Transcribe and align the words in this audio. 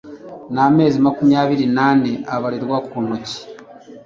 n 0.53 0.55
amezi 0.65 0.97
makumyabiri 1.05 1.65
n 1.75 1.77
ane 1.89 2.11
abarirwa 2.35 2.77
ku 2.89 2.97
ntoki 3.05 3.39